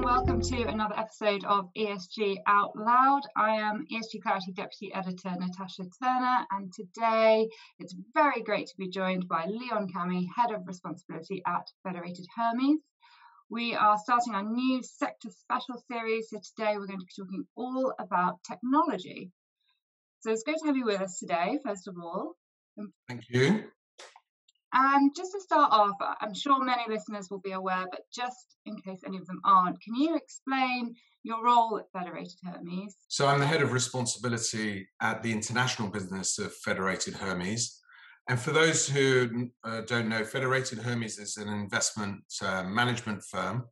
[0.00, 3.20] and welcome to another episode of ESG Out Loud.
[3.36, 7.48] I am ESG Clarity Deputy Editor Natasha Turner, and today
[7.78, 12.80] it's very great to be joined by Leon Kamhi, Head of Responsibility at Federated Hermes.
[13.50, 17.44] We are starting our new sector special series, so today we're going to be talking
[17.54, 19.30] all about technology.
[20.20, 22.36] So it's great to have you with us today, first of all.
[23.06, 23.64] Thank you.
[24.72, 28.76] And just to start off, I'm sure many listeners will be aware, but just in
[28.80, 32.96] case any of them aren't, can you explain your role at Federated Hermes?
[33.08, 37.80] So, I'm the head of responsibility at the international business of Federated Hermes.
[38.28, 43.64] And for those who uh, don't know, Federated Hermes is an investment uh, management firm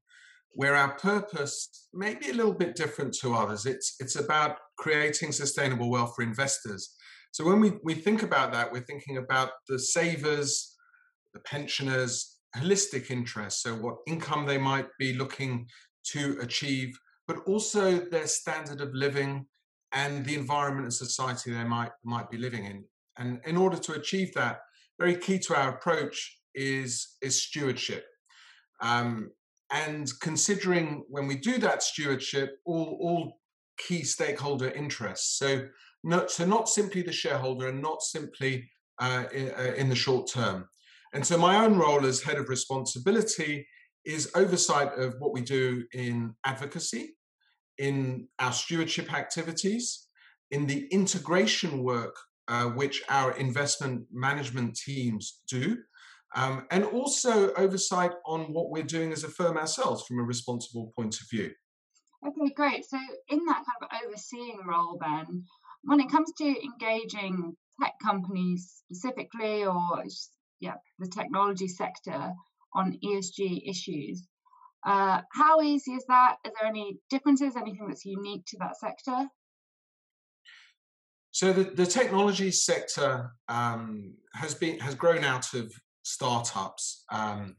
[0.51, 3.66] where our purpose may be a little bit different to others.
[3.66, 6.96] It's, it's about creating sustainable wealth for investors.
[7.30, 10.74] So when we, we think about that, we're thinking about the savers,
[11.38, 15.66] the pensioners' holistic interests, so what income they might be looking
[16.12, 19.46] to achieve, but also their standard of living
[19.93, 22.85] and the environment and society they might might be living in.
[23.16, 24.60] And in order to achieve that,
[24.98, 28.07] very key to our approach is is stewardship.
[28.80, 29.30] Um,
[29.70, 33.41] and considering when we do that stewardship, all all
[33.76, 35.38] key stakeholder interests.
[35.38, 35.68] So
[36.04, 40.30] not so not simply the shareholder and not simply uh, in, uh, in the short
[40.30, 40.68] term.
[41.14, 43.66] And so my own role as head of responsibility
[44.04, 47.16] is oversight of what we do in advocacy,
[47.78, 50.09] in our stewardship activities,
[50.51, 52.16] in the integration work
[52.48, 55.76] uh, which our investment management teams do,
[56.34, 60.92] um, and also oversight on what we're doing as a firm ourselves from a responsible
[60.96, 61.51] point of view.
[62.26, 62.84] Okay, great.
[62.84, 62.98] So,
[63.29, 65.44] in that kind of overseeing role, then,
[65.82, 70.03] when it comes to engaging tech companies specifically or
[70.60, 72.32] yeah, the technology sector
[72.75, 74.26] on ESG issues.
[74.87, 76.37] Uh, how easy is that?
[76.44, 77.56] Is there any differences?
[77.56, 79.28] Anything that's unique to that sector?
[81.30, 87.56] So the, the technology sector um, has been has grown out of startups, um,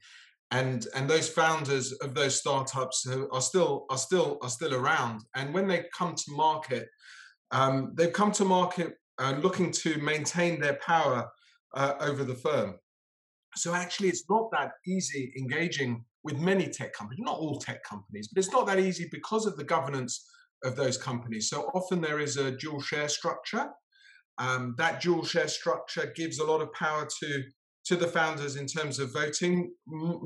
[0.51, 5.21] and and those founders of those startups are still are still are still around.
[5.35, 6.87] And when they come to market,
[7.51, 11.29] um, they've come to market uh, looking to maintain their power
[11.73, 12.75] uh, over the firm.
[13.55, 18.27] So actually, it's not that easy engaging with many tech companies, not all tech companies,
[18.27, 20.25] but it's not that easy because of the governance
[20.63, 21.49] of those companies.
[21.49, 23.69] So often there is a dual share structure.
[24.37, 27.43] Um, that dual share structure gives a lot of power to
[27.85, 29.71] to the founders in terms of voting,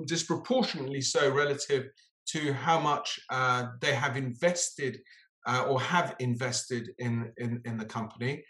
[0.05, 1.85] disproportionately so relative
[2.27, 4.99] to how much uh, they have invested
[5.47, 8.43] uh, or have invested in, in in the company.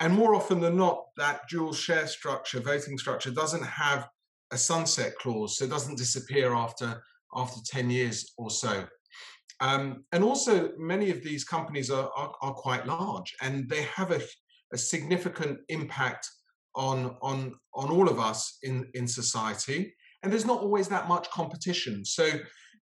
[0.00, 4.08] And more often than not, that dual share structure, voting structure, doesn't have
[4.50, 7.02] a sunset clause, so it doesn't disappear after
[7.34, 8.84] after 10 years or so.
[9.60, 14.10] Um, and also, many of these companies are, are, are quite large and they have
[14.10, 14.20] a,
[14.72, 16.28] a, significant impact
[16.74, 19.94] on, on, on all of us in, in society.
[20.22, 22.04] And there's not always that much competition.
[22.04, 22.30] So,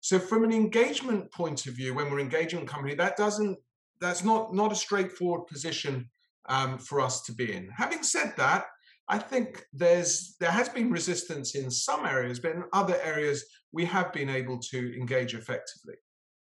[0.00, 3.58] so from an engagement point of view, when we're engaging a company, that doesn't
[3.98, 6.10] that's not not a straightforward position
[6.48, 7.68] um, for us to be in.
[7.76, 8.66] Having said that,
[9.08, 13.84] I think there's there has been resistance in some areas, but in other areas we
[13.84, 15.94] have been able to engage effectively.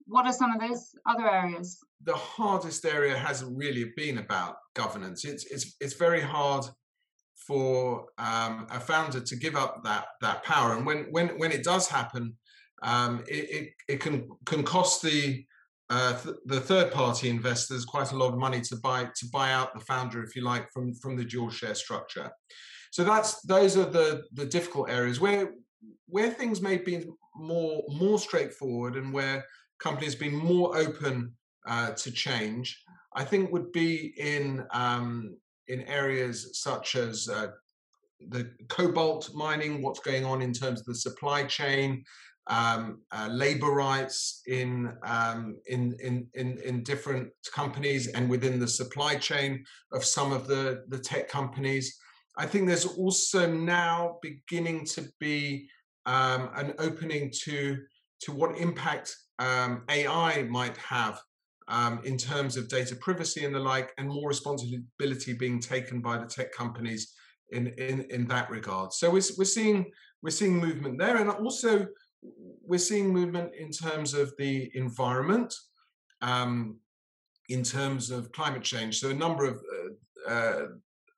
[0.06, 1.80] What are some of those other areas?
[2.04, 5.26] The hardest area hasn't really been about governance.
[5.26, 6.66] It's it's it's very hard
[7.48, 11.64] for um, a founder to give up that that power, and when when when it
[11.64, 12.36] does happen,
[12.84, 15.44] um, it, it, it can can cost the
[15.92, 19.52] uh, th- the third party investors quite a lot of money to buy to buy
[19.52, 22.32] out the founder, if you like, from from the dual share structure.
[22.92, 25.54] So that's those are the the difficult areas where
[26.08, 29.46] where things may be more more straightforward and where
[29.80, 31.34] companies been more open
[31.68, 32.82] uh, to change.
[33.14, 35.36] I think would be in um,
[35.68, 37.48] in areas such as uh,
[38.30, 42.06] the cobalt mining, what's going on in terms of the supply chain,
[42.48, 48.68] um, uh, labor rights in, um, in, in, in, in, different companies and within the
[48.68, 51.98] supply chain of some of the, the tech companies.
[52.38, 55.70] I think there's also now beginning to be
[56.08, 57.78] um, an opening to,
[58.22, 61.22] to what impact um, AI might have
[61.68, 66.18] um, in terms of data privacy and the like, and more responsibility being taken by
[66.18, 67.14] the tech companies
[67.52, 68.94] in, in, in that regard.
[68.94, 69.92] So we're, we're seeing
[70.24, 71.88] we're seeing movement there, and also
[72.22, 75.54] we're seeing movement in terms of the environment,
[76.22, 76.80] um,
[77.50, 79.00] in terms of climate change.
[79.00, 79.62] So a number of
[80.28, 80.68] uh, uh,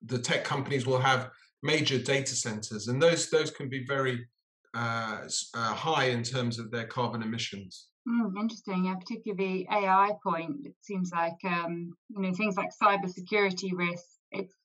[0.05, 1.29] the tech companies will have
[1.61, 4.25] major data centers, and those those can be very
[4.73, 5.21] uh,
[5.53, 7.87] uh high in terms of their carbon emissions.
[8.07, 8.85] Mm, interesting.
[8.85, 10.65] Yeah, particularly the AI point.
[10.65, 14.17] It seems like um, you know things like cybersecurity risks.
[14.31, 14.55] It's, it's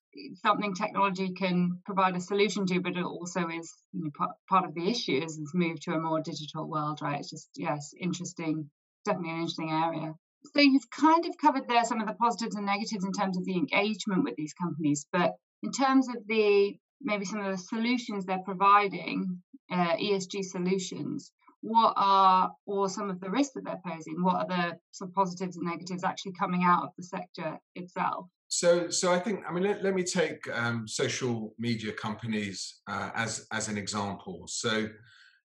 [0.43, 4.65] something technology can provide a solution to, but it also is you know, part, part
[4.65, 7.21] of the issue as it's moved to a more digital world, right?
[7.21, 8.71] It's just yes, interesting.
[9.05, 10.15] Definitely an interesting area.
[10.55, 13.45] So you've kind of covered there some of the positives and negatives in terms of
[13.45, 18.25] the engagement with these companies, but in terms of the maybe some of the solutions
[18.25, 24.23] they're providing, uh, ESG solutions, what are or some of the risks that they're posing?
[24.23, 28.29] What are the some positives and negatives actually coming out of the sector itself?
[28.49, 33.11] So, so I think I mean let, let me take um, social media companies uh,
[33.15, 34.45] as as an example.
[34.49, 34.89] So,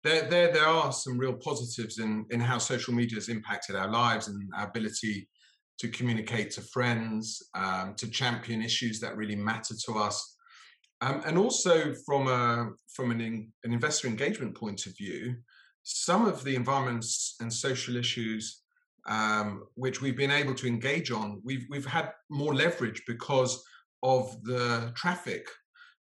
[0.02, 3.88] there there there are some real positives in in how social media has impacted our
[3.88, 5.28] lives and our ability
[5.78, 10.36] to communicate to friends, um, to champion issues that really matter to us,
[11.02, 15.36] um, and also from a from an in, an investor engagement point of view
[15.88, 18.62] some of the environments and social issues
[19.08, 23.62] um, which we've been able to engage on, we've we've had more leverage because
[24.02, 25.46] of the traffic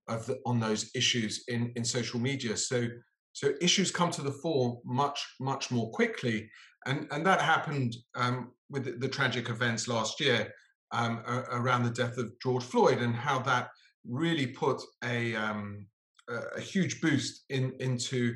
[0.08, 2.56] of the, on those issues in in social media.
[2.56, 2.88] So
[3.32, 6.50] so issues come to the fore much much more quickly,
[6.87, 10.52] and and that happened um, with the, the, tragic events last year
[10.93, 13.69] um, around the death of George Floyd and how that
[14.06, 15.87] really put a um,
[16.29, 18.35] a huge boost in into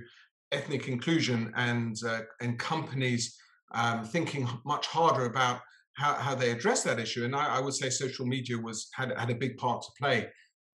[0.53, 3.37] ethnic inclusion and uh, and companies
[3.75, 5.61] um, thinking much harder about
[5.95, 7.25] how, how they address that issue.
[7.25, 10.29] And I, I, would say social media was had had a big part to play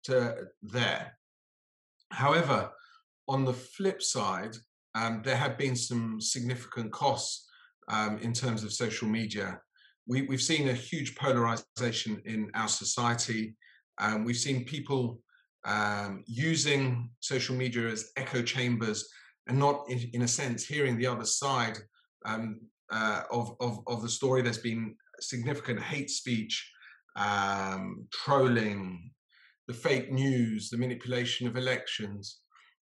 [0.04, 1.12] to there.
[2.10, 2.70] However,
[3.28, 4.56] on the flip side,
[4.94, 7.46] um, there have been some significant costs
[7.88, 9.60] um, in terms of social media.
[10.06, 13.54] We, have seen a huge polarization in our society.
[13.98, 15.20] Um, we've seen people
[15.64, 19.08] um, using social media as echo chambers
[19.48, 21.78] and not in, in a sense hearing the other side
[22.24, 22.60] um,
[22.90, 24.43] uh, of, of, of the story.
[24.43, 26.70] There's been significant hate speech,
[27.17, 29.11] um, trolling,
[29.67, 32.40] the fake news, the manipulation of elections,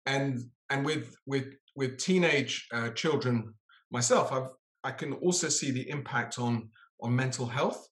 [0.05, 3.53] and and with with with teenage uh, children
[3.91, 4.49] myself, I've
[4.83, 6.69] I can also see the impact on
[7.01, 7.87] on mental health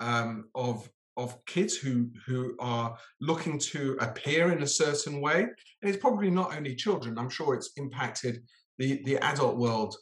[0.00, 5.40] um, of of kids who who are looking to appear in a certain way.
[5.42, 7.18] And it's probably not only children.
[7.18, 8.42] I'm sure it's impacted
[8.78, 9.94] the the adult world.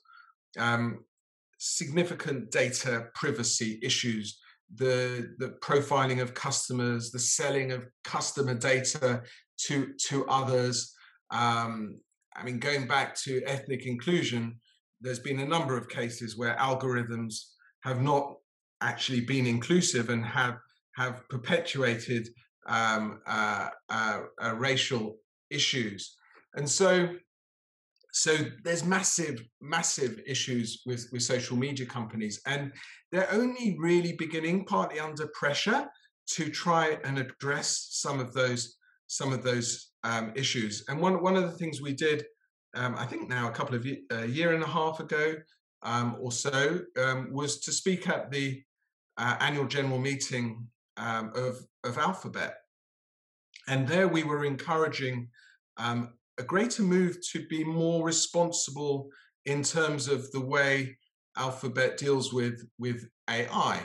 [0.59, 1.05] Um,
[1.61, 4.41] significant data privacy issues
[4.77, 9.23] the the profiling of customers the selling of customer data
[9.59, 10.95] to to others
[11.31, 11.99] um,
[12.37, 14.59] i mean going back to ethnic inclusion
[15.01, 17.35] there's been a number of cases where algorithms
[17.83, 18.37] have not
[18.81, 20.57] actually been inclusive and have
[20.97, 22.29] have perpetuated
[22.67, 25.17] um, uh, uh, uh, racial
[25.51, 26.17] issues.
[26.55, 27.09] And so,
[28.13, 32.73] so there's massive, massive issues with, with social media companies, and
[33.13, 35.87] they're only really beginning, partly under pressure,
[36.29, 38.77] to try and address some of those
[39.09, 40.85] some of those um, issues.
[40.89, 42.25] And one one of the things we did,
[42.75, 45.35] um, I think now a couple of a year and a half ago
[45.83, 48.63] um, or so, um, was to speak at the
[49.17, 50.67] uh, annual general meeting
[50.97, 52.55] um, of, of Alphabet.
[53.69, 55.29] And there we were encouraging
[55.77, 59.11] um, a greater move to be more responsible
[59.45, 60.97] in terms of the way
[61.37, 63.83] Alphabet deals with, with AI.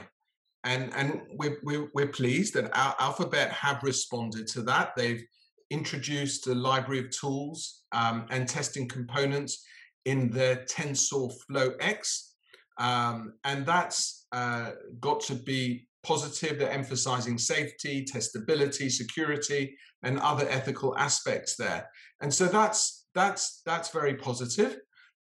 [0.63, 4.93] And, and we're, we're, we're pleased that Alphabet have responded to that.
[4.95, 5.23] They've
[5.69, 9.63] introduced a library of tools um, and testing components
[10.05, 12.35] in their TensorFlow X.
[12.77, 14.71] Um, and that's uh,
[15.01, 16.59] got to be positive.
[16.59, 21.89] They're emphasizing safety, testability, security, and other ethical aspects there.
[22.21, 24.77] And so that's that's that's very positive.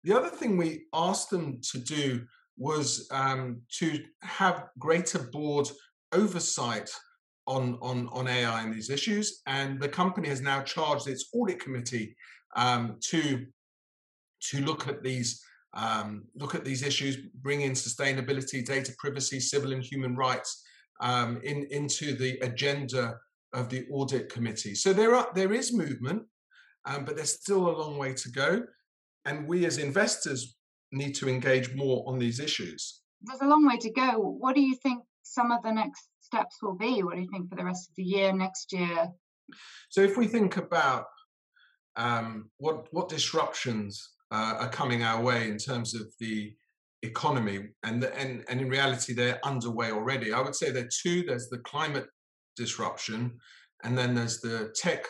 [0.04, 2.24] The other thing we asked them to do
[2.56, 5.68] was um, to have greater board
[6.12, 6.90] oversight
[7.46, 9.42] on, on, on AI and these issues.
[9.46, 12.16] And the company has now charged its audit committee
[12.56, 13.46] um, to,
[14.50, 15.42] to look at these
[15.74, 20.62] um, look at these issues, bring in sustainability, data privacy, civil and human rights,
[21.00, 23.16] um, in, into the agenda
[23.52, 24.74] of the audit committee.
[24.74, 26.22] So there are there is movement,
[26.86, 28.62] um, but there's still a long way to go,
[29.24, 30.56] and we as investors
[30.92, 33.02] need to engage more on these issues.
[33.22, 34.18] There's a long way to go.
[34.18, 37.02] What do you think some of the next steps will be?
[37.02, 39.08] What do you think for the rest of the year, next year?
[39.88, 41.06] So if we think about
[41.96, 46.54] um, what what disruptions uh, are coming our way in terms of the
[47.02, 50.32] economy, and and and in reality they're underway already.
[50.32, 51.22] I would say there are two.
[51.22, 52.06] There's the climate
[52.56, 53.38] disruption,
[53.84, 55.06] and then there's the tech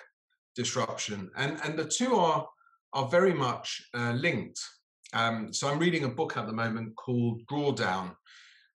[0.55, 2.47] disruption, and and the two are
[2.93, 4.61] are very much uh, linked.
[5.15, 8.15] Um, so I'm reading a book at the moment called Drawdown,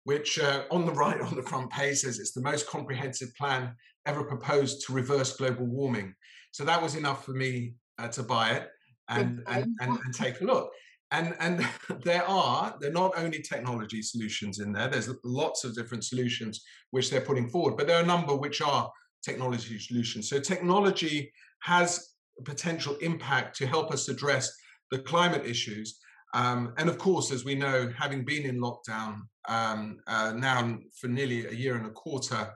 [0.04, 3.76] which uh, on the right on the front page says it's the most comprehensive plan
[4.06, 6.14] ever proposed to reverse global warming.
[6.52, 8.70] So that was enough for me uh, to buy it
[9.10, 10.72] and, and, and, and take a look.
[11.12, 11.66] And, and
[12.04, 17.10] there are they're not only technology solutions in there there's lots of different solutions which
[17.12, 18.92] they're putting forward but there are a number which are
[19.24, 20.30] technology solutions.
[20.30, 21.32] So technology
[21.62, 24.52] has a potential impact to help us address
[24.92, 26.00] the climate issues.
[26.34, 31.08] Um, and of course as we know having been in lockdown um, uh, now for
[31.08, 32.52] nearly a year and a quarter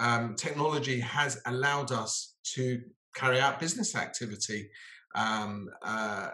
[0.00, 2.80] um, technology has allowed us to
[3.14, 4.68] carry out business activity
[5.14, 6.28] um, uh,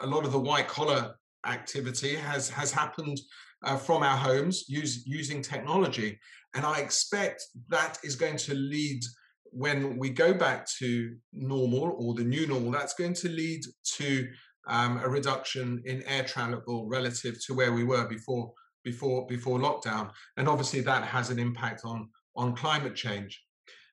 [0.00, 1.14] a lot of the white collar
[1.46, 3.18] activity has has happened
[3.64, 6.18] uh, from our homes use, using technology,
[6.54, 9.02] and I expect that is going to lead
[9.50, 12.70] when we go back to normal or the new normal.
[12.70, 13.62] That's going to lead
[13.96, 14.28] to
[14.68, 18.52] um, a reduction in air travel relative to where we were before
[18.84, 23.42] before before lockdown, and obviously that has an impact on on climate change.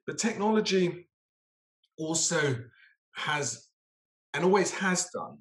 [0.05, 1.07] But technology
[1.97, 2.57] also
[3.15, 3.64] has
[4.35, 5.37] and always has done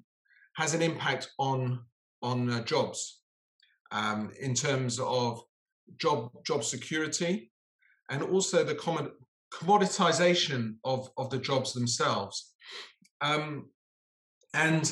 [0.55, 1.81] has an impact on
[2.21, 3.21] on uh, jobs.
[3.91, 5.43] Um, in terms of
[5.97, 7.51] job job security
[8.09, 9.11] and also the common
[9.53, 12.53] commoditization of of the jobs themselves.
[13.21, 13.69] Um,
[14.53, 14.91] and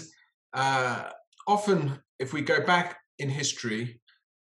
[0.53, 1.10] uh,
[1.48, 4.01] often if we go back in history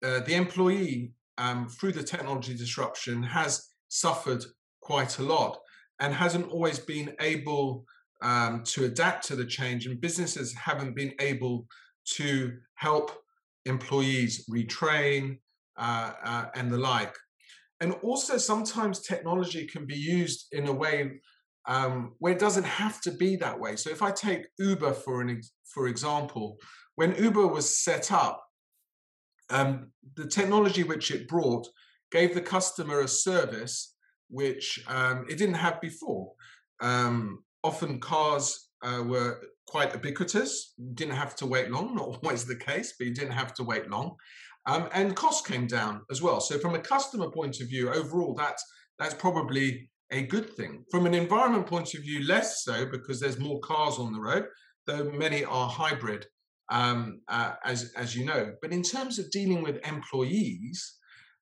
[0.05, 4.45] uh, the employee um, through the technology disruption has suffered
[4.81, 5.59] quite a lot
[6.01, 7.85] and hasn't always been able
[8.23, 11.67] um, to adapt to the change, and businesses haven't been able
[12.15, 13.11] to help
[13.65, 15.39] employees retrain
[15.77, 17.15] uh, uh, and the like.
[17.81, 21.21] And also, sometimes technology can be used in a way
[21.69, 23.77] um, where it doesn't have to be that way.
[23.77, 26.57] So, if I take Uber for an for example,
[26.95, 28.43] when Uber was set up,
[29.51, 31.69] um, the technology which it brought
[32.11, 33.95] gave the customer a service
[34.29, 36.33] which um, it didn't have before.
[36.81, 42.57] Um, often cars uh, were quite ubiquitous, didn't have to wait long, not always the
[42.57, 44.17] case, but you didn't have to wait long.
[44.67, 46.41] Um, and costs came down as well.
[46.41, 48.65] So from a customer point of view, overall, that's
[48.99, 50.85] that's probably a good thing.
[50.91, 54.47] From an environment point of view, less so because there's more cars on the road,
[54.87, 56.27] though many are hybrid,
[56.71, 58.53] um, uh, as as you know.
[58.61, 60.97] But in terms of dealing with employees,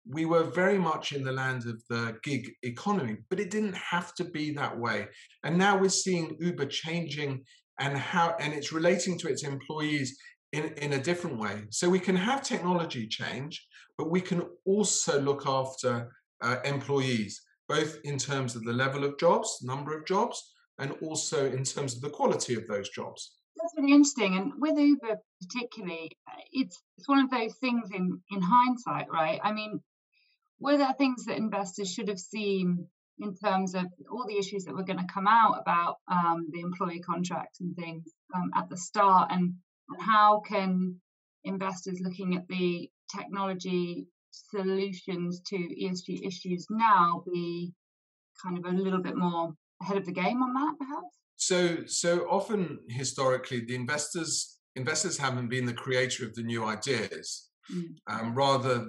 [0.09, 4.15] we were very much in the land of the gig economy, but it didn't have
[4.15, 5.09] to be that way.
[5.45, 7.45] And now we're seeing Uber changing
[7.81, 10.17] and how and it's relating to its employees
[10.53, 11.65] in, in a different way.
[11.71, 13.67] So we can have technology change,
[13.99, 19.19] but we can also look after uh, employees, both in terms of the level of
[19.19, 23.37] jobs, number of jobs, and also in terms of the quality of those jobs.
[23.57, 24.37] That's really interesting.
[24.37, 29.41] And with Uber particularly, uh, it's it's one of those things in in hindsight, right?
[29.43, 29.81] I mean,
[30.61, 32.87] were there things that investors should have seen
[33.19, 36.61] in terms of all the issues that were going to come out about um, the
[36.61, 39.55] employee contracts and things um, at the start and,
[39.89, 40.97] and how can
[41.45, 47.73] investors looking at the technology solutions to ESG issues now be
[48.43, 52.27] kind of a little bit more ahead of the game on that perhaps so so
[52.31, 57.85] often historically the investors investors haven't been the creator of the new ideas mm.
[58.09, 58.87] um, rather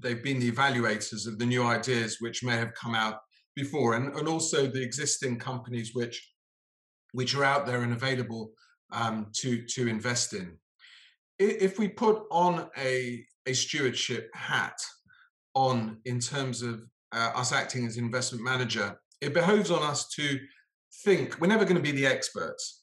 [0.00, 3.18] they've been the evaluators of the new ideas which may have come out
[3.56, 6.32] before, and, and also the existing companies which
[7.12, 8.52] which are out there and available
[8.92, 10.56] um, to to invest in.
[11.38, 14.78] If we put on a a stewardship hat
[15.54, 20.38] on in terms of uh, us acting as investment manager, it behoves on us to
[21.04, 22.82] think we're never going to be the experts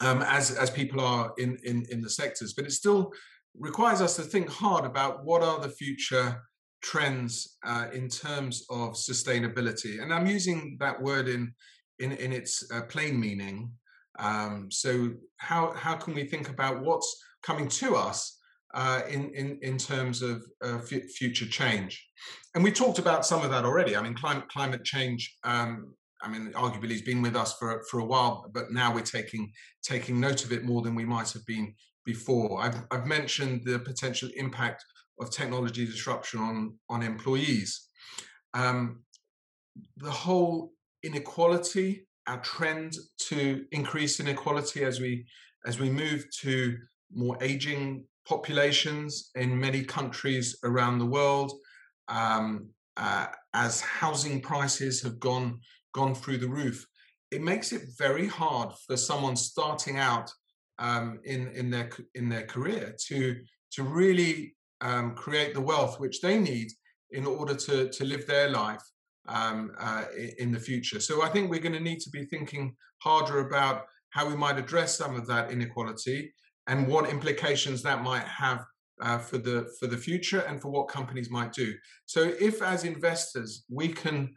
[0.00, 3.12] um, as as people are in, in in the sectors, but it's still
[3.58, 6.42] requires us to think hard about what are the future
[6.82, 10.02] trends uh, in terms of sustainability.
[10.02, 11.52] And I'm using that word in
[11.98, 13.70] in, in its uh, plain meaning.
[14.18, 18.38] Um, so how how can we think about what's coming to us
[18.74, 22.06] uh, in, in in terms of uh, f- future change?
[22.54, 23.96] And we talked about some of that already.
[23.96, 25.36] I mean, climate climate change.
[25.44, 29.02] Um, I mean, arguably, has been with us for for a while, but now we're
[29.02, 29.52] taking
[29.82, 32.62] taking note of it more than we might have been before.
[32.62, 34.84] I've, I've mentioned the potential impact
[35.20, 37.88] of technology disruption on, on employees.
[38.54, 39.02] Um,
[39.96, 42.96] the whole inequality, our trend
[43.28, 45.26] to increase inequality as we
[45.66, 46.78] as we move to
[47.12, 51.52] more aging populations in many countries around the world,
[52.08, 55.60] um, uh, as housing prices have gone
[55.92, 56.86] gone through the roof,
[57.30, 60.30] it makes it very hard for someone starting out
[60.80, 63.40] um, in in their in their career to
[63.72, 66.68] to really um, create the wealth which they need
[67.10, 68.82] in order to to live their life
[69.28, 70.04] um, uh,
[70.38, 71.00] in the future.
[71.00, 74.58] So I think we're going to need to be thinking harder about how we might
[74.58, 76.32] address some of that inequality
[76.66, 78.64] and what implications that might have
[79.02, 81.74] uh, for the for the future and for what companies might do.
[82.06, 84.34] So if as investors we can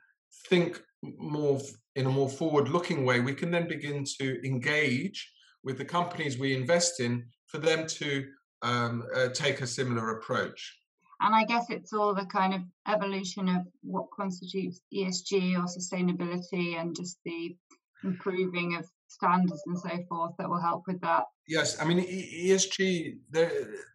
[0.49, 0.81] think
[1.17, 1.59] more
[1.95, 5.31] in a more forward-looking way, we can then begin to engage
[5.63, 8.25] with the companies we invest in for them to
[8.61, 10.77] um, uh, take a similar approach.
[11.21, 16.79] And I guess it's all the kind of evolution of what constitutes ESG or sustainability
[16.79, 17.55] and just the
[18.03, 21.25] improving of standards and so forth that will help with that.
[21.47, 23.17] Yes, I mean ESG.
[23.29, 23.51] There,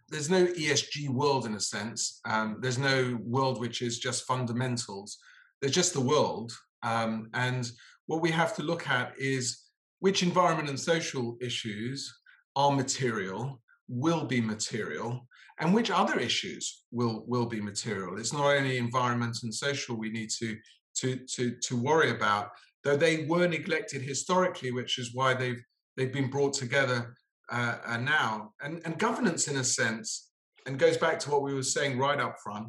[0.09, 2.21] there's no ESG world in a sense.
[2.25, 5.19] Um, there's no world which is just fundamentals.
[5.61, 7.71] There's just the world, um, and
[8.07, 9.68] what we have to look at is
[10.01, 12.13] which environment and social issues
[12.57, 15.27] are material, will be material,
[15.61, 18.19] and which other issues will will be material.
[18.19, 20.57] It's not only environment and social we need to
[20.99, 22.51] to to to worry about,
[22.85, 25.63] though they were neglected historically, which is why they've
[25.97, 27.15] they've been brought together
[27.51, 28.53] uh, uh, now.
[28.63, 30.31] And and governance, in a sense,
[30.67, 32.69] and goes back to what we were saying right up front.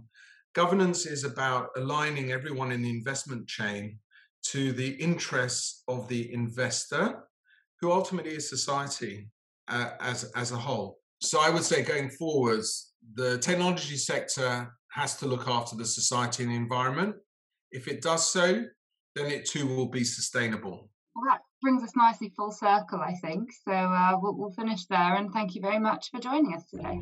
[0.55, 4.00] Governance is about aligning everyone in the investment chain
[4.43, 7.24] to the interests of the investor,
[7.79, 9.29] who ultimately is society
[9.67, 11.00] uh, as as a whole.
[11.22, 16.43] So I would say going forwards, the technology sector has to look after the society
[16.43, 17.15] and the environment.
[17.72, 18.63] If it does so,
[19.15, 20.89] then it too will be sustainable.
[21.15, 23.51] Well, that brings us nicely full circle, I think.
[23.67, 25.15] So uh, we'll, we'll finish there.
[25.15, 27.00] And thank you very much for joining us today.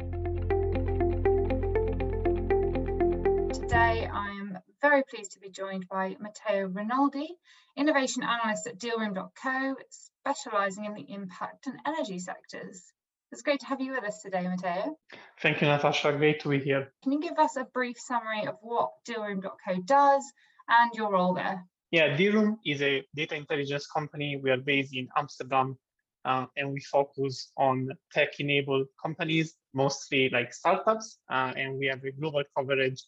[3.53, 4.37] Today, I'm
[4.81, 7.29] very pleased to be joined by Matteo Rinaldi,
[7.75, 12.84] Innovation Analyst at Dealroom.co, specialising in the impact and energy sectors.
[13.31, 14.98] It's great to have you with us today, Matteo.
[15.41, 16.13] Thank you, Natasha.
[16.13, 16.93] Great to be here.
[17.03, 20.23] Can you give us a brief summary of what Dealroom.co does
[20.69, 21.65] and your role there?
[21.91, 24.39] Yeah, Dealroom is a data intelligence company.
[24.41, 25.78] We are based in Amsterdam
[26.25, 32.12] uh, and we focus on tech-enabled companies, mostly like startups, uh, and we have a
[32.12, 33.01] global coverage.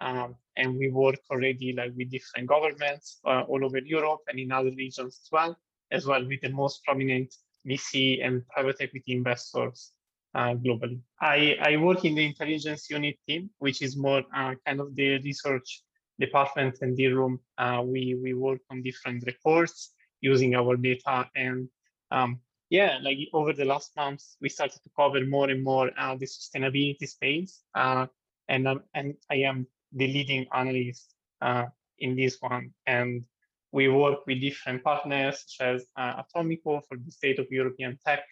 [0.00, 4.52] Um, and we work already like with different governments uh, all over Europe and in
[4.52, 5.56] other regions as well,
[5.90, 7.34] as well with the most prominent
[7.66, 9.92] VC and private equity investors
[10.34, 11.00] uh, globally.
[11.20, 15.18] I, I work in the intelligence unit team, which is more uh, kind of the
[15.22, 15.82] research
[16.18, 17.38] department and Dealroom.
[17.58, 21.28] Uh, we, we work on different reports using our data.
[21.34, 21.68] And
[22.10, 26.16] um, yeah, like over the last months, we started to cover more and more uh,
[26.16, 27.62] the sustainability space.
[27.74, 28.06] Uh,
[28.48, 31.66] and, um, and I am the leading analyst uh,
[31.98, 32.72] in this one.
[32.86, 33.24] And
[33.72, 38.22] we work with different partners such as uh, Atomico for the state of European tech,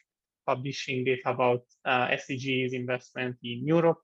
[0.46, 4.00] publishing data about uh, SDGs investment in Europe,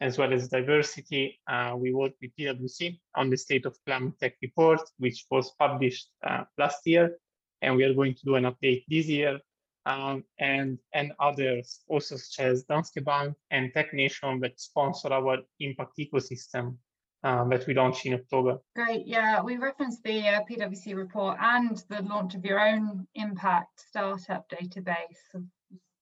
[0.00, 1.40] as well as diversity.
[1.48, 6.08] Uh, we work with PwC on the state of climate tech report, which was published
[6.26, 7.16] uh, last year,
[7.62, 9.40] and we are going to do an update this year.
[9.86, 15.96] Um, and and others also such as Danske Bank and TechNation that sponsor our impact
[15.98, 16.76] ecosystem
[17.24, 18.58] um, that we launched in October.
[18.76, 23.80] Great, yeah, we referenced the uh, PwC report and the launch of your own impact
[23.88, 24.96] startup database.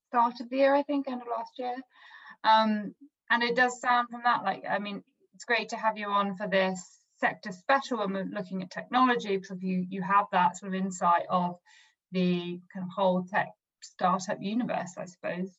[0.08, 1.76] Start of the year, I think, end of last year.
[2.44, 2.94] Um,
[3.30, 5.02] and it does sound from that like, I mean,
[5.34, 9.36] it's great to have you on for this sector special when we're looking at technology
[9.36, 11.56] because you you have that sort of insight of
[12.12, 13.48] the kind of whole tech
[13.82, 15.50] startup universe, I suppose.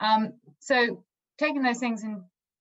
[0.00, 1.04] Um, so
[1.38, 2.04] taking those things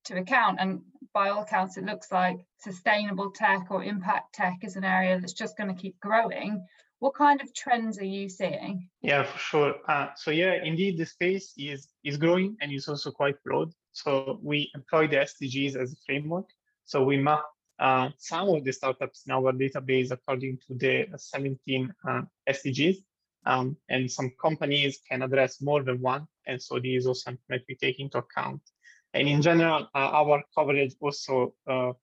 [0.09, 0.81] into account and
[1.13, 5.33] by all accounts, it looks like sustainable tech or impact tech is an area that's
[5.33, 6.65] just going to keep growing.
[6.99, 8.89] What kind of trends are you seeing?
[9.01, 9.75] Yeah, for sure.
[9.87, 13.71] Uh, so yeah, indeed, the space is is growing and it's also quite broad.
[13.93, 16.45] So we employ the SDGs as a framework.
[16.85, 17.43] So we map
[17.79, 22.97] uh, some of the startups in our database according to the 17 uh, SDGs.
[23.45, 26.27] Um, and some companies can address more than one.
[26.45, 28.61] And so this is also something that we take into account.
[29.13, 31.93] And in general, uh, our coverage also uh,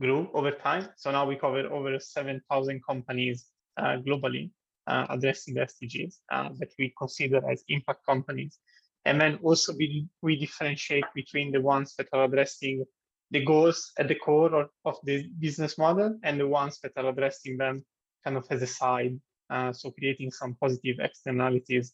[0.00, 0.88] grew over time.
[0.96, 4.50] So now we cover over 7,000 companies uh, globally
[4.86, 8.58] addressing SDGs that we consider as impact companies.
[9.06, 12.84] And then also we, we differentiate between the ones that are addressing
[13.30, 17.08] the goals at the core of, of the business model and the ones that are
[17.08, 17.84] addressing them
[18.24, 19.18] kind of as a side.
[19.50, 21.92] Uh, so creating some positive externalities.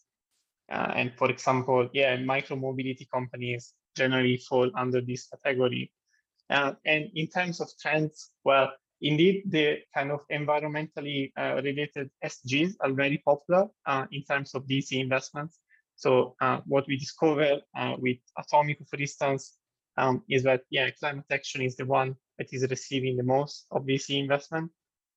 [0.70, 5.90] Uh, and for example, yeah, micro mobility companies generally fall under this category.
[6.48, 12.74] Uh, and in terms of trends, well, indeed, the kind of environmentally uh, related SDGs
[12.80, 15.60] are very popular uh, in terms of VC investments.
[15.96, 19.58] So uh, what we discover uh, with Atomico, for instance,
[19.96, 23.84] um, is that yeah, climate action is the one that is receiving the most of
[23.84, 24.70] VC investment,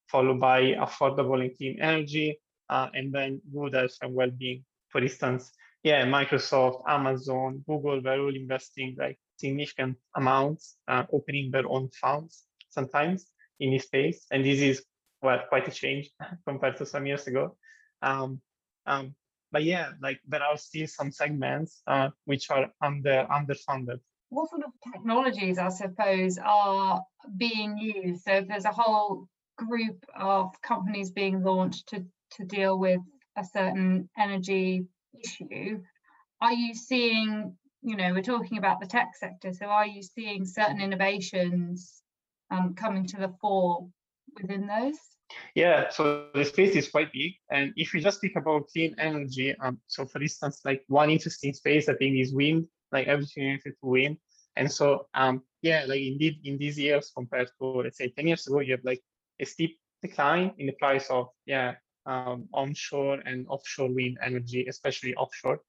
[0.10, 2.38] followed by affordable and clean energy,
[2.70, 4.64] uh, and then good health and well-being.
[4.90, 5.52] For instance,
[5.84, 12.46] yeah, Microsoft, Amazon, Google, they're all investing like significant amounts, uh, opening their own funds
[12.70, 13.28] sometimes
[13.60, 14.84] in this space, and this is
[15.22, 16.10] well quite a change
[16.48, 17.58] compared to some years ago.
[18.02, 18.42] Um,
[18.86, 19.14] um,
[19.52, 24.00] but yeah, like there are still some segments uh, which are under underfunded.
[24.30, 27.04] What sort of technologies, I suppose, are
[27.38, 28.24] being used?
[28.24, 32.06] So there's a whole group of companies being launched to
[32.38, 33.02] to deal with
[33.38, 34.88] a certain energy
[35.20, 35.82] issue,
[36.42, 37.56] are you seeing?
[37.82, 39.52] You know, we're talking about the tech sector.
[39.52, 42.02] So are you seeing certain innovations
[42.50, 43.90] um, coming to the fore
[44.42, 44.98] within those?
[45.56, 47.34] Yeah, so the space is quite big.
[47.52, 51.54] And if we just speak about clean energy, um, so for instance, like one interesting
[51.54, 54.18] space I think is wind, like everything related to wind.
[54.56, 58.48] And so, um, yeah, like indeed in these years compared to let's say 10 years
[58.48, 59.02] ago, you have like
[59.40, 65.14] a steep decline in the price of, yeah, um, onshore and offshore wind energy, especially
[65.16, 65.60] offshore.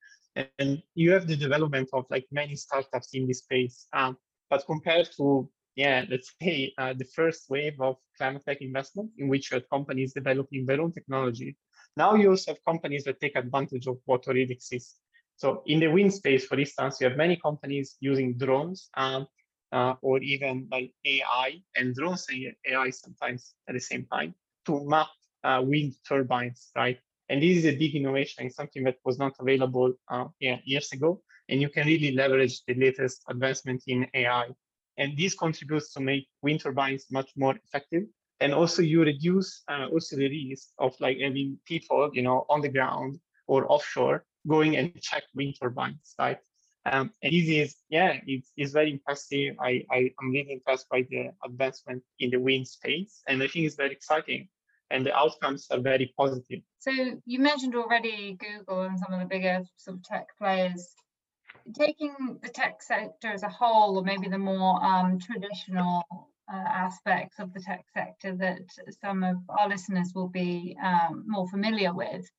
[0.59, 3.87] And you have the development of like many startups in this space.
[3.93, 4.17] Um,
[4.51, 9.29] but compared to yeah, let's say uh, the first wave of climate tech investment in
[9.29, 11.57] which you had companies developing their own technology.
[11.97, 14.99] Now you also have companies that take advantage of what already exists.
[15.37, 19.27] So in the wind space, for instance, you have many companies using drones um,
[19.73, 24.35] uh, or even like AI and drones and AI sometimes at the same time
[24.67, 25.09] to map
[25.45, 26.99] uh, wind turbines, right?
[27.29, 28.47] And this is a big innovation.
[28.47, 31.23] It's something that was not available uh, years ago.
[31.49, 34.49] And you can really leverage the latest advancement in AI
[34.97, 38.05] and this contributes to make wind turbines much more effective.
[38.41, 42.61] And also you reduce uh, also the risk of like having people, you know, on
[42.61, 46.39] the ground or offshore going and check wind turbines, right?
[46.87, 49.57] Um, and this is, yeah, it's, it's very impressive.
[49.59, 53.23] I, I, am really impressed by the advancement in the wind space.
[53.27, 54.49] And I think it's very exciting
[54.91, 56.61] and the outcomes are very positive.
[56.79, 56.91] So
[57.25, 60.95] you mentioned already Google and some of the bigger sort of tech players
[61.73, 66.05] taking the tech sector as a whole, or maybe the more um, traditional
[66.53, 68.61] uh, aspects of the tech sector that
[69.01, 72.31] some of our listeners will be um, more familiar with,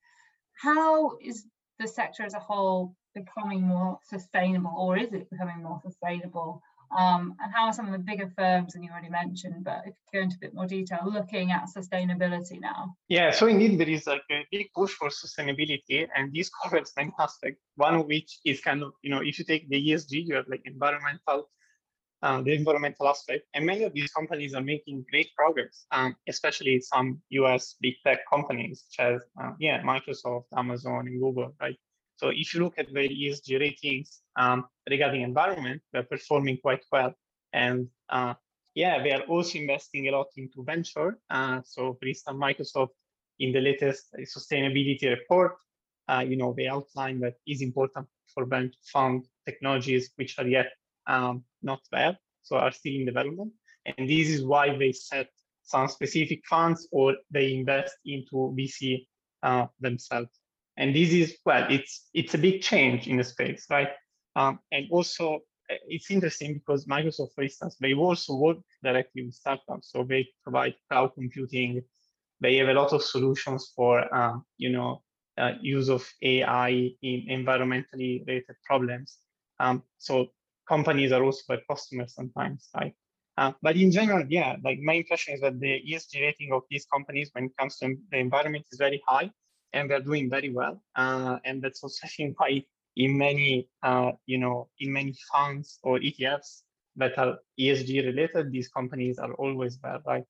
[0.54, 1.46] how is
[1.80, 6.62] the sector as a whole becoming more sustainable, or is it becoming more sustainable?
[6.98, 9.94] Um, and how are some of the bigger firms, and you already mentioned, but if
[10.12, 12.96] you go into a bit more detail, looking at sustainability now?
[13.08, 17.12] Yeah, so indeed there is like a big push for sustainability, and this covers many
[17.20, 17.62] aspects.
[17.76, 20.46] One of which is kind of, you know, if you take the ESG, you have
[20.48, 21.50] like environmental,
[22.22, 26.80] uh, the environmental aspect, and many of these companies are making great progress, um, especially
[26.80, 31.78] some US big tech companies such as, uh, yeah, Microsoft, Amazon, and Google, right?
[32.18, 37.14] So if you look at the ESG ratings um, regarding environment, they're performing quite well.
[37.54, 38.36] And uh,
[38.74, 41.20] yeah, they are also investing a lot into venture.
[41.30, 42.90] Uh, so for instance, Microsoft
[43.40, 45.58] in the latest sustainability report,
[46.08, 50.48] uh, you know, they outline that is important for them to fund technologies which are
[50.48, 50.72] yet
[51.08, 53.52] um, not there, so are still in development.
[53.86, 55.30] And this is why they set
[55.64, 59.06] some specific funds or they invest into VC
[59.44, 60.30] uh, themselves
[60.78, 63.90] and this is well it's it's a big change in the space right?
[64.36, 69.34] Um, and also eh, it's interesting because microsoft for instance they also work directly with
[69.34, 71.82] startups so they provide cloud computing.
[72.42, 75.02] They have a lot of solutions for uh, you know
[75.38, 79.18] uh, use of ai in environmentally related problems.
[79.60, 80.28] Um, so
[80.68, 82.94] companies are also their customers sometimes right?
[83.38, 86.86] Uh, but in general, yeah, like my impression is that the ESG rating of these
[86.86, 89.30] companies when it comes to the environment is very high
[89.76, 90.82] and they're doing very well.
[90.96, 92.64] Uh, and that's also I think why
[92.96, 96.64] in many uh, you know in many funds or ETFs
[96.96, 100.24] that are ESG related, these companies are always there, right?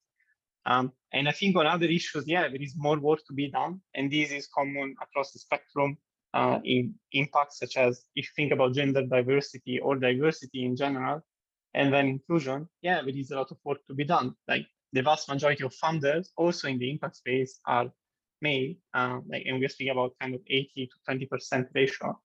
[0.66, 3.82] Um, and I think on other issues, yeah, there is more work to be done,
[3.94, 5.98] and this is common across the spectrum
[6.34, 11.22] uh, in impacts such as if you think about gender diversity or diversity in general,
[11.76, 14.34] and then inclusion, yeah, there is a lot of work to be done.
[14.48, 17.92] Like the vast majority of funders, also in the impact space, are
[18.42, 22.20] made, uh, like, and we're speaking about kind of 80 to 20% ratio.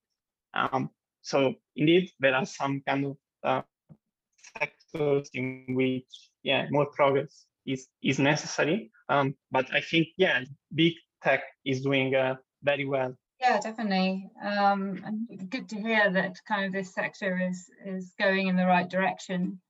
[0.55, 0.91] Um,
[1.23, 3.63] so indeed, there are some kind of uh,
[4.59, 8.91] sectors in which, yeah, more progress is is necessary.
[9.09, 10.45] Um, but I think, yeah,
[10.75, 13.15] big tech is doing uh, very well.
[13.41, 14.31] Yeah, definitely.
[14.45, 18.89] Um, good to hear that kind of this sector is is going in the right
[18.89, 19.61] direction.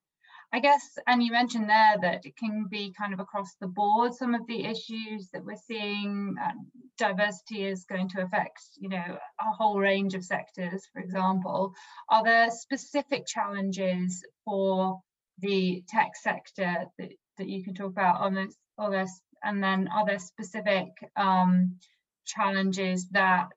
[0.52, 4.14] I guess, and you mentioned there that it can be kind of across the board.
[4.14, 6.66] Some of the issues that we're seeing, um,
[6.98, 10.82] diversity is going to affect, you know, a whole range of sectors.
[10.92, 11.72] For example,
[12.08, 15.00] are there specific challenges for
[15.38, 18.56] the tech sector that, that you can talk about on this,
[18.90, 19.20] this?
[19.44, 21.76] And then are there specific um,
[22.26, 23.48] challenges that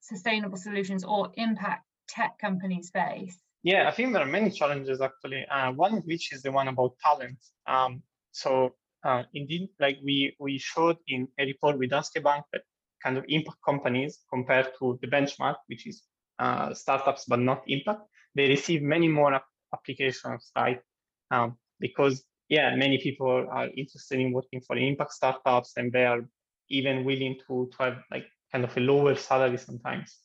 [0.00, 3.38] sustainable solutions or impact tech companies face?
[3.66, 5.44] Yeah, I think there are many challenges actually.
[5.50, 7.38] Uh, one of which is the one about talent.
[7.66, 8.00] Um,
[8.30, 12.62] so uh, indeed, like we we showed in a report with Danske Bank that
[13.02, 16.04] kind of impact companies compared to the benchmark, which is
[16.38, 18.02] uh, startups but not impact,
[18.36, 19.40] they receive many more
[19.74, 20.80] applications, right?
[21.32, 26.22] Um, because yeah, many people are interested in working for impact startups, and they are
[26.68, 30.20] even willing to to have like kind of a lower salary sometimes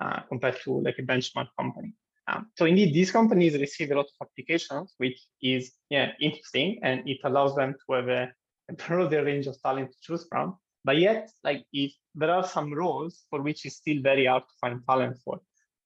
[0.00, 1.92] uh, compared to like a benchmark company.
[2.28, 7.08] Um, so indeed, these companies receive a lot of applications, which is yeah interesting, and
[7.08, 8.32] it allows them to have a,
[8.68, 10.56] a broader range of talent to choose from.
[10.84, 14.54] But yet, like if there are some roles for which it's still very hard to
[14.60, 15.40] find talent for,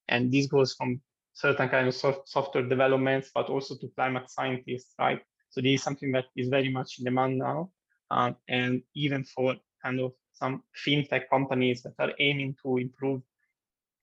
[0.08, 1.00] and this goes from
[1.34, 5.20] certain kind of soft, software developments, but also to climate scientists, right?
[5.50, 7.70] So this is something that is very much in demand now,
[8.10, 13.22] um, and even for kind of some fintech companies that are aiming to improve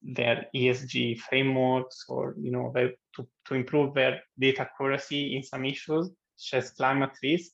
[0.02, 6.10] their ESG frameworks or you know to, to improve their data accuracy in some issues
[6.38, 7.50] such as climate risk,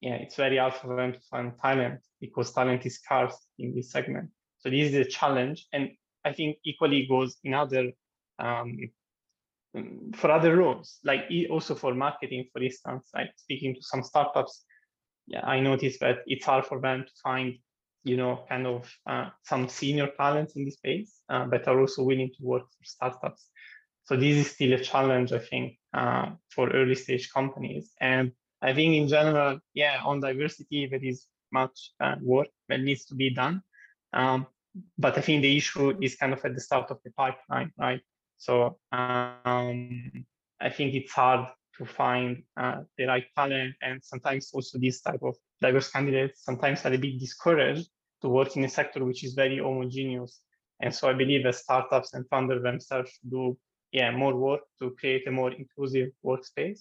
[0.00, 3.90] yeah, it's very hard for them to find talent because talent is scarce in this
[3.90, 4.28] segment.
[4.58, 5.90] So this is a challenge, and
[6.24, 7.92] I think equally goes in other
[8.38, 8.76] um,
[10.14, 13.08] for other roles, like also for marketing, for instance.
[13.14, 14.64] Like speaking to some startups,
[15.26, 17.54] yeah, I noticed that it's hard for them to find
[18.04, 22.02] you know, kind of uh, some senior talents in this space, uh, but are also
[22.02, 23.48] willing to work for startups.
[24.04, 27.92] So this is still a challenge, I think, uh, for early stage companies.
[28.00, 33.06] And I think in general, yeah, on diversity, there is much uh, work that needs
[33.06, 33.62] to be done.
[34.12, 34.46] Um,
[34.98, 38.00] but I think the issue is kind of at the start of the pipeline, right?
[38.36, 40.26] So um,
[40.60, 41.46] I think it's hard
[41.78, 46.84] to find uh, the right talent, and sometimes also these type of diverse candidates sometimes
[46.84, 47.88] are a bit discouraged
[48.24, 50.40] to work in a sector which is very homogeneous.
[50.80, 53.56] And so I believe that startups and founders themselves do
[53.92, 56.80] yeah, more work to create a more inclusive workspace.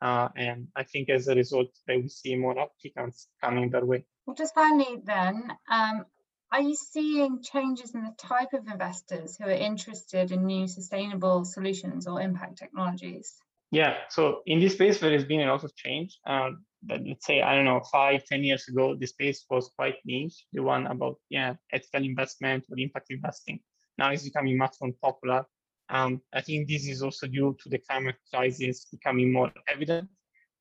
[0.00, 4.06] Uh, and I think as a result, they will see more applicants coming their way.
[4.24, 6.06] Well, just finally then, um,
[6.52, 11.44] are you seeing changes in the type of investors who are interested in new sustainable
[11.44, 13.34] solutions or impact technologies?
[13.74, 16.16] Yeah, so in this space, there has been a lot of change.
[16.24, 16.50] Uh,
[16.84, 20.44] but let's say, I don't know, five, ten years ago, the space was quite niche,
[20.52, 23.58] the one about, yeah, ethical investment or impact investing.
[23.98, 25.44] Now it's becoming much more popular.
[25.88, 30.08] Um, I think this is also due to the climate crisis becoming more evident.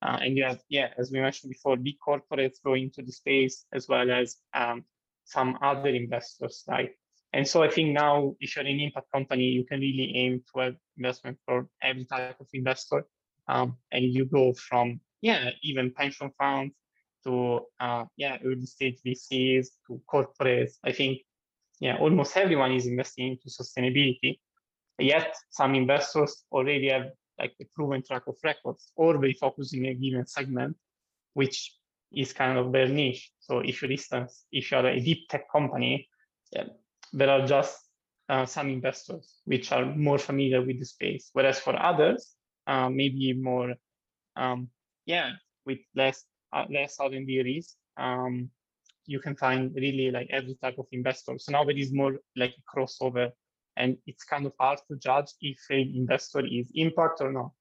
[0.02, 3.66] Uh, and you have, yeah, as we mentioned before, big corporates go into the space
[3.74, 4.86] as well as um,
[5.26, 6.90] some other investors, right?
[7.34, 10.62] And so I think now, if you're an impact company, you can really aim to
[10.62, 13.06] have investment for every type of investor.
[13.48, 16.76] Um, and you go from, yeah, even pension funds
[17.26, 20.74] to, uh, yeah, early stage VCs to corporates.
[20.84, 21.22] I think,
[21.80, 24.40] yeah, almost everyone is investing into sustainability.
[25.00, 27.08] Yet some investors already have
[27.40, 30.78] like a proven track of records or they focus in a given segment,
[31.34, 31.76] which
[32.12, 33.32] is kind of their niche.
[33.40, 36.08] So if, for instance, if you're a deep tech company,
[37.14, 37.78] there are just
[38.30, 42.36] uh, some investors which are more familiar with the space, whereas for others,
[42.68, 43.76] uh, maybe more,
[44.36, 44.68] um,
[45.06, 45.32] yeah,
[45.66, 48.50] with less uh, less R&D risk, um,
[49.06, 51.38] you can find really like every type of investor.
[51.38, 53.32] So now there is more like a crossover,
[53.76, 57.52] and it's kind of hard to judge if an investor is impact or not.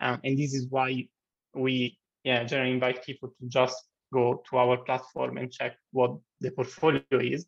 [0.00, 1.06] Uh, and this is why
[1.54, 3.76] we yeah generally invite people to just
[4.12, 7.46] go to our platform and check what the portfolio is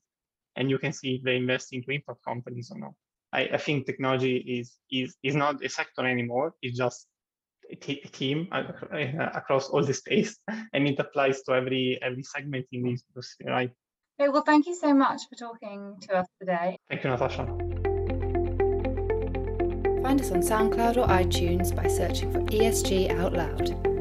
[0.57, 2.93] and you can see if they invest into impact companies or not.
[3.33, 6.55] I, I think technology is is is not a sector anymore.
[6.63, 7.07] It's just
[7.71, 10.39] a team uh, uh, across all the space,
[10.75, 13.71] and it applies to every every segment in this industry, right?
[14.21, 16.77] Okay, well, thank you so much for talking to us today.
[16.91, 17.47] Thank you, Natasha.
[20.03, 23.92] Find us on SoundCloud or iTunes by searching for ESG Out Loud.